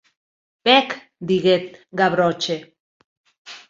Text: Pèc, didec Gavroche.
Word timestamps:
Pèc, 0.67 0.89
didec 1.27 1.69
Gavroche. 1.97 2.57